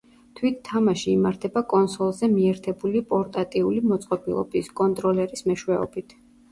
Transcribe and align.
თვით 0.37 0.55
თამაში 0.69 1.11
იმართება 1.11 1.63
კონსოლზე 1.75 2.31
მიერთებული 2.33 3.05
პორტატიული 3.15 3.87
მოწყობილობის, 3.93 4.75
კონტროლერის 4.83 5.51
მეშვეობით. 5.53 6.23